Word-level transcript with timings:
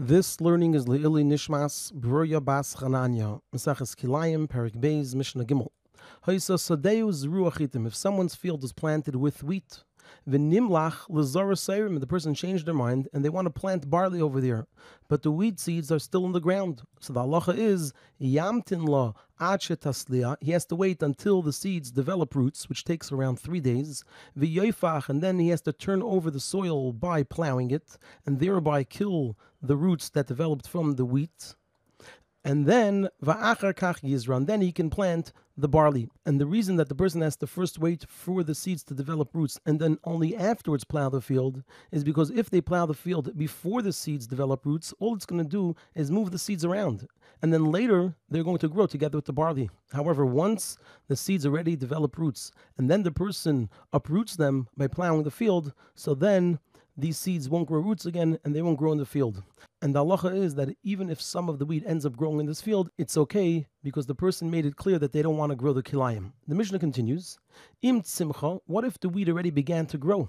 This 0.00 0.40
learning 0.40 0.74
is 0.74 0.84
Le'ili 0.84 1.24
Nishmas 1.24 1.92
Bruya 1.92 2.40
Bas 2.40 2.76
Chananya, 2.76 3.40
Maseches 3.52 3.96
Kilayim, 3.96 4.46
Perek 4.46 4.76
Beis, 4.76 5.12
Mishnah 5.12 5.44
Gimel. 5.44 5.72
If 7.84 7.94
someone's 7.96 8.36
field 8.36 8.62
is 8.62 8.72
planted 8.72 9.16
with 9.16 9.42
wheat, 9.42 9.82
V'nimlach 10.28 12.00
the 12.00 12.06
person 12.06 12.34
changed 12.34 12.66
their 12.66 12.74
mind 12.74 13.08
and 13.12 13.24
they 13.24 13.28
want 13.28 13.46
to 13.46 13.50
plant 13.50 13.90
barley 13.90 14.20
over 14.20 14.40
there, 14.40 14.66
but 15.08 15.22
the 15.22 15.30
wheat 15.30 15.58
seeds 15.60 15.90
are 15.92 15.98
still 15.98 16.24
in 16.24 16.32
the 16.32 16.40
ground. 16.40 16.82
So 17.00 17.12
the 17.12 17.20
halacha 17.20 17.56
is 17.56 17.92
yamtin 18.20 18.88
la. 18.88 19.12
He 20.40 20.50
has 20.52 20.64
to 20.66 20.74
wait 20.74 21.02
until 21.02 21.42
the 21.42 21.52
seeds 21.52 21.92
develop 21.92 22.34
roots, 22.34 22.68
which 22.68 22.84
takes 22.84 23.12
around 23.12 23.38
three 23.38 23.60
days. 23.60 24.02
V'yoifach, 24.36 25.08
and 25.08 25.22
then 25.22 25.38
he 25.38 25.50
has 25.50 25.60
to 25.62 25.72
turn 25.72 26.02
over 26.02 26.30
the 26.30 26.40
soil 26.40 26.92
by 26.92 27.22
plowing 27.22 27.70
it, 27.70 27.98
and 28.26 28.40
thereby 28.40 28.82
kill 28.82 29.36
the 29.62 29.76
roots 29.76 30.08
that 30.10 30.26
developed 30.26 30.66
from 30.66 30.96
the 30.96 31.04
wheat 31.04 31.54
and 32.44 32.66
then 32.66 33.08
va'achar 33.22 33.74
kach 33.74 34.00
yizran, 34.00 34.46
then 34.46 34.60
he 34.60 34.72
can 34.72 34.90
plant 34.90 35.32
the 35.56 35.68
barley. 35.68 36.08
And 36.24 36.40
the 36.40 36.46
reason 36.46 36.76
that 36.76 36.88
the 36.88 36.94
person 36.94 37.20
has 37.20 37.36
to 37.36 37.46
first 37.46 37.78
wait 37.78 38.06
for 38.08 38.44
the 38.44 38.54
seeds 38.54 38.84
to 38.84 38.94
develop 38.94 39.34
roots 39.34 39.58
and 39.66 39.80
then 39.80 39.98
only 40.04 40.36
afterwards 40.36 40.84
plow 40.84 41.08
the 41.08 41.20
field 41.20 41.64
is 41.90 42.04
because 42.04 42.30
if 42.30 42.48
they 42.48 42.60
plow 42.60 42.86
the 42.86 42.94
field 42.94 43.36
before 43.36 43.82
the 43.82 43.92
seeds 43.92 44.26
develop 44.26 44.64
roots, 44.64 44.94
all 45.00 45.14
it's 45.14 45.26
going 45.26 45.42
to 45.42 45.48
do 45.48 45.74
is 45.96 46.12
move 46.12 46.30
the 46.30 46.38
seeds 46.38 46.64
around. 46.64 47.08
And 47.42 47.52
then 47.52 47.64
later 47.64 48.14
they're 48.30 48.44
going 48.44 48.58
to 48.58 48.68
grow 48.68 48.86
together 48.86 49.18
with 49.18 49.26
the 49.26 49.32
barley. 49.32 49.68
However, 49.92 50.24
once 50.24 50.78
the 51.08 51.16
seeds 51.16 51.44
already 51.44 51.74
develop 51.74 52.16
roots 52.16 52.52
and 52.76 52.88
then 52.88 53.02
the 53.02 53.10
person 53.10 53.68
uproots 53.92 54.36
them 54.36 54.68
by 54.76 54.86
plowing 54.86 55.24
the 55.24 55.30
field, 55.32 55.72
so 55.96 56.14
then 56.14 56.60
these 56.98 57.16
seeds 57.16 57.48
won't 57.48 57.68
grow 57.68 57.80
roots 57.80 58.06
again 58.06 58.38
and 58.44 58.54
they 58.54 58.60
won't 58.60 58.76
grow 58.76 58.90
in 58.90 58.98
the 58.98 59.06
field. 59.06 59.42
And 59.80 59.94
the 59.94 60.04
halacha 60.04 60.34
is 60.34 60.56
that 60.56 60.76
even 60.82 61.08
if 61.08 61.22
some 61.22 61.48
of 61.48 61.60
the 61.60 61.64
wheat 61.64 61.84
ends 61.86 62.04
up 62.04 62.16
growing 62.16 62.40
in 62.40 62.46
this 62.46 62.60
field, 62.60 62.90
it's 62.98 63.16
okay 63.16 63.68
because 63.84 64.06
the 64.06 64.16
person 64.16 64.50
made 64.50 64.66
it 64.66 64.74
clear 64.74 64.98
that 64.98 65.12
they 65.12 65.22
don't 65.22 65.36
want 65.36 65.50
to 65.50 65.56
grow 65.56 65.72
the 65.72 65.82
kilayim. 65.82 66.32
The 66.48 66.56
Mishnah 66.56 66.80
continues, 66.80 67.38
Im 67.82 68.02
tzimcha, 68.02 68.60
what 68.66 68.84
if 68.84 68.98
the 68.98 69.08
wheat 69.08 69.28
already 69.28 69.50
began 69.50 69.86
to 69.86 69.98
grow? 69.98 70.28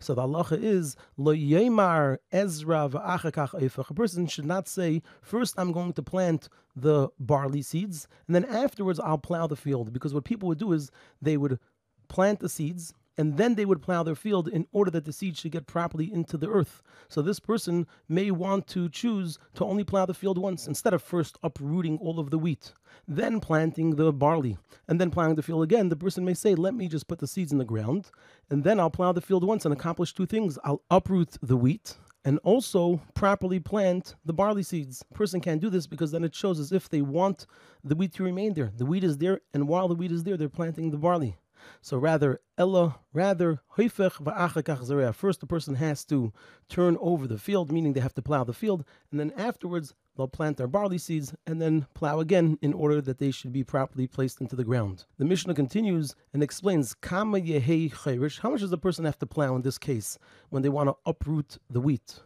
So 0.00 0.14
the 0.14 0.22
halacha 0.22 0.60
is 0.60 0.96
lo 1.16 1.32
yemar 1.32 2.18
Ezra 2.32 2.88
v'achakach 2.88 3.88
A 3.90 3.94
person 3.94 4.26
should 4.26 4.44
not 4.44 4.66
say 4.66 5.02
first 5.22 5.54
I'm 5.56 5.70
going 5.70 5.92
to 5.92 6.02
plant 6.02 6.48
the 6.74 7.08
barley 7.20 7.62
seeds 7.62 8.08
and 8.26 8.34
then 8.34 8.44
afterwards 8.44 8.98
I'll 8.98 9.18
plow 9.18 9.46
the 9.46 9.56
field 9.56 9.92
because 9.92 10.12
what 10.12 10.24
people 10.24 10.48
would 10.48 10.58
do 10.58 10.72
is 10.72 10.90
they 11.22 11.36
would 11.36 11.60
plant 12.08 12.40
the 12.40 12.48
seeds 12.48 12.92
and 13.18 13.36
then 13.36 13.56
they 13.56 13.66
would 13.66 13.82
plow 13.82 14.02
their 14.04 14.14
field 14.14 14.48
in 14.48 14.66
order 14.72 14.90
that 14.92 15.04
the 15.04 15.12
seed 15.12 15.36
should 15.36 15.50
get 15.50 15.66
properly 15.66 16.10
into 16.10 16.38
the 16.38 16.48
earth. 16.48 16.82
So 17.08 17.20
this 17.20 17.40
person 17.40 17.86
may 18.08 18.30
want 18.30 18.68
to 18.68 18.88
choose 18.88 19.38
to 19.54 19.64
only 19.64 19.84
plow 19.84 20.06
the 20.06 20.14
field 20.14 20.38
once 20.38 20.68
instead 20.68 20.94
of 20.94 21.02
first 21.02 21.36
uprooting 21.42 21.98
all 21.98 22.20
of 22.20 22.30
the 22.30 22.38
wheat, 22.38 22.72
then 23.06 23.40
planting 23.40 23.96
the 23.96 24.12
barley, 24.12 24.56
and 24.86 25.00
then 25.00 25.10
plowing 25.10 25.34
the 25.34 25.42
field 25.42 25.64
again. 25.64 25.88
The 25.88 25.96
person 25.96 26.24
may 26.24 26.34
say, 26.34 26.54
Let 26.54 26.74
me 26.74 26.86
just 26.88 27.08
put 27.08 27.18
the 27.18 27.26
seeds 27.26 27.50
in 27.50 27.58
the 27.58 27.64
ground, 27.64 28.10
and 28.48 28.62
then 28.62 28.78
I'll 28.78 28.88
plow 28.88 29.12
the 29.12 29.20
field 29.20 29.44
once 29.44 29.64
and 29.64 29.74
accomplish 29.74 30.14
two 30.14 30.26
things. 30.26 30.58
I'll 30.62 30.82
uproot 30.88 31.36
the 31.42 31.56
wheat 31.56 31.96
and 32.24 32.38
also 32.44 33.00
properly 33.14 33.58
plant 33.58 34.14
the 34.24 34.32
barley 34.32 34.62
seeds. 34.62 35.02
A 35.10 35.14
person 35.14 35.40
can't 35.40 35.60
do 35.60 35.70
this 35.70 35.86
because 35.86 36.10
then 36.10 36.24
it 36.24 36.34
shows 36.34 36.60
as 36.60 36.72
if 36.72 36.88
they 36.88 37.00
want 37.00 37.46
the 37.82 37.96
wheat 37.96 38.12
to 38.14 38.22
remain 38.22 38.54
there. 38.54 38.70
The 38.76 38.86
wheat 38.86 39.04
is 39.04 39.18
there, 39.18 39.40
and 39.54 39.66
while 39.66 39.88
the 39.88 39.94
wheat 39.94 40.12
is 40.12 40.24
there, 40.24 40.36
they're 40.36 40.48
planting 40.48 40.90
the 40.90 40.98
barley. 40.98 41.36
So 41.80 41.98
rather, 41.98 42.40
Ella, 42.56 43.00
rather, 43.12 43.60
First, 43.76 45.40
the 45.40 45.46
person 45.48 45.74
has 45.76 46.04
to 46.06 46.32
turn 46.68 46.96
over 47.00 47.26
the 47.26 47.38
field, 47.38 47.72
meaning 47.72 47.92
they 47.92 48.00
have 48.00 48.14
to 48.14 48.22
plow 48.22 48.44
the 48.44 48.52
field, 48.52 48.84
and 49.10 49.18
then 49.20 49.32
afterwards, 49.36 49.94
they'll 50.16 50.28
plant 50.28 50.56
their 50.56 50.66
barley 50.66 50.98
seeds 50.98 51.34
and 51.46 51.62
then 51.62 51.86
plow 51.94 52.18
again 52.18 52.58
in 52.60 52.72
order 52.72 53.00
that 53.00 53.18
they 53.18 53.30
should 53.30 53.52
be 53.52 53.62
properly 53.62 54.06
placed 54.06 54.40
into 54.40 54.56
the 54.56 54.64
ground. 54.64 55.04
The 55.16 55.24
Mishnah 55.24 55.54
continues 55.54 56.16
and 56.34 56.42
explains, 56.42 56.96
how 57.02 57.24
much 57.24 57.44
does 57.44 58.70
the 58.70 58.78
person 58.80 59.04
have 59.04 59.18
to 59.20 59.26
plow 59.26 59.54
in 59.54 59.62
this 59.62 59.78
case 59.78 60.18
when 60.50 60.62
they 60.62 60.68
want 60.68 60.88
to 60.88 60.96
uproot 61.06 61.58
the 61.70 61.80
wheat? 61.80 62.20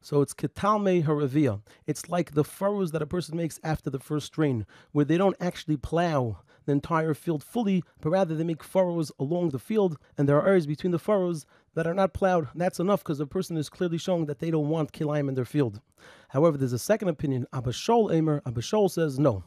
So 0.00 0.20
it's 0.20 0.34
ketalme 0.34 1.04
haravia. 1.04 1.62
It's 1.86 2.08
like 2.08 2.32
the 2.34 2.44
furrows 2.44 2.92
that 2.92 3.02
a 3.02 3.06
person 3.06 3.36
makes 3.36 3.58
after 3.64 3.90
the 3.90 3.98
first 3.98 4.38
rain, 4.38 4.66
where 4.92 5.04
they 5.04 5.16
don't 5.16 5.36
actually 5.40 5.76
plow 5.76 6.38
the 6.66 6.72
entire 6.72 7.14
field 7.14 7.42
fully, 7.42 7.82
but 8.00 8.10
rather 8.10 8.34
they 8.34 8.44
make 8.44 8.62
furrows 8.62 9.10
along 9.18 9.50
the 9.50 9.58
field, 9.58 9.96
and 10.18 10.28
there 10.28 10.36
are 10.36 10.46
areas 10.46 10.66
between 10.66 10.90
the 10.90 10.98
furrows 10.98 11.46
that 11.74 11.86
are 11.86 11.94
not 11.94 12.12
plowed. 12.12 12.48
That's 12.54 12.78
enough 12.80 13.02
because 13.02 13.18
the 13.18 13.26
person 13.26 13.56
is 13.56 13.68
clearly 13.68 13.98
showing 13.98 14.26
that 14.26 14.40
they 14.40 14.50
don't 14.50 14.68
want 14.68 14.92
kilayim 14.92 15.28
in 15.28 15.34
their 15.34 15.44
field. 15.44 15.80
However, 16.28 16.58
there's 16.58 16.72
a 16.72 16.78
second 16.78 17.08
opinion. 17.08 17.46
Abba 17.52 17.70
Shaul 17.70 18.14
Emer, 18.14 18.42
Abba 18.44 18.60
Shaul 18.60 18.90
says 18.90 19.18
no. 19.18 19.44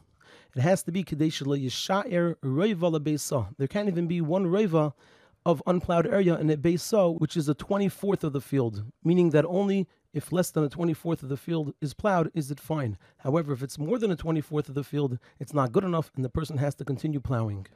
It 0.56 0.60
has 0.60 0.82
to 0.84 0.92
be 0.92 1.04
Kadesh 1.04 1.40
Yishaer 1.42 2.34
Reva 2.42 2.90
beisa. 2.98 3.48
There 3.56 3.68
can't 3.68 3.88
even 3.88 4.08
be 4.08 4.20
one 4.20 4.46
Reva 4.46 4.94
of 5.46 5.62
unplowed 5.66 6.06
area 6.06 6.38
in 6.38 6.50
a 6.50 6.56
Beisa, 6.56 7.18
which 7.18 7.36
is 7.36 7.48
a 7.48 7.54
24th 7.54 8.24
of 8.24 8.32
the 8.32 8.40
field, 8.40 8.84
meaning 9.02 9.30
that 9.30 9.44
only 9.46 9.88
if 10.12 10.32
less 10.32 10.50
than 10.50 10.64
a 10.64 10.68
24th 10.68 11.22
of 11.22 11.28
the 11.28 11.36
field 11.36 11.74
is 11.80 11.94
plowed, 11.94 12.30
is 12.34 12.50
it 12.50 12.60
fine. 12.60 12.98
However, 13.18 13.52
if 13.52 13.62
it's 13.62 13.78
more 13.78 13.98
than 13.98 14.10
a 14.10 14.16
24th 14.16 14.68
of 14.68 14.74
the 14.74 14.84
field, 14.84 15.18
it's 15.38 15.54
not 15.54 15.72
good 15.72 15.84
enough 15.84 16.10
and 16.16 16.24
the 16.24 16.28
person 16.28 16.58
has 16.58 16.74
to 16.76 16.84
continue 16.84 17.20
plowing. 17.20 17.66